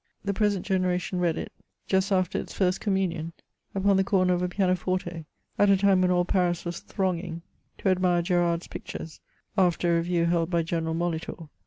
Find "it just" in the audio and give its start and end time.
1.37-2.11